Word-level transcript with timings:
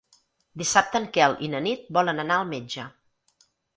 Dissabte 0.61 1.01
en 1.01 1.03
Quel 1.17 1.37
i 1.47 1.49
na 1.55 1.61
Nit 1.67 1.85
volen 1.99 2.25
anar 2.25 2.39
al 2.39 2.49
metge. 2.55 2.87